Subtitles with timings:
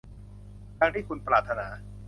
[0.79, 1.67] ดังที่คุณปรารถนา